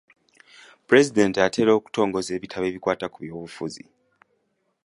[0.87, 3.83] Pulezidenti atera okutongoza ebitabo ebikwata ku by'obufuzi.